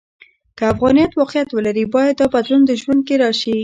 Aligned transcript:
که 0.57 0.63
افغانیت 0.73 1.11
واقعیت 1.17 1.49
ولري، 1.53 1.83
باید 1.95 2.15
دا 2.21 2.25
بدلون 2.35 2.61
د 2.65 2.71
ژوند 2.81 3.01
کې 3.07 3.15
راشي. 3.23 3.55